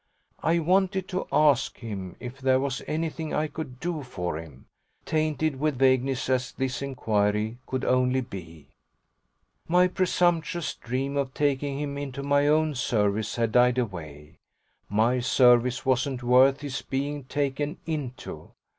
I 0.41 0.57
wanted 0.57 1.07
to 1.09 1.27
ask 1.31 1.77
him 1.77 2.15
if 2.19 2.39
there 2.41 2.59
was 2.59 2.81
anything 2.87 3.35
I 3.35 3.45
could 3.47 3.79
do 3.79 4.01
for 4.01 4.39
him, 4.39 4.65
tainted 5.05 5.59
with 5.59 5.77
vagueness 5.77 6.27
as 6.27 6.51
this 6.53 6.81
inquiry 6.81 7.59
could 7.67 7.85
only 7.85 8.21
be. 8.21 8.69
My 9.67 9.87
presumptuous 9.87 10.73
dream 10.73 11.17
of 11.17 11.35
taking 11.35 11.79
him 11.79 11.99
into 11.99 12.23
my 12.23 12.47
own 12.47 12.73
service 12.73 13.35
had 13.35 13.51
died 13.51 13.77
away: 13.77 14.37
my 14.89 15.19
service 15.19 15.85
wasn't 15.85 16.23
worth 16.23 16.61
his 16.61 16.81
being 16.81 17.25
taken 17.25 17.77
into. 17.85 18.49